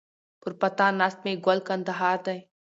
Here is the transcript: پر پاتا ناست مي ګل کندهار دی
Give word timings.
پر 0.41 0.51
پاتا 0.59 0.87
ناست 0.99 1.19
مي 1.23 1.33
ګل 1.45 1.59
کندهار 1.67 2.17
دی 2.25 2.37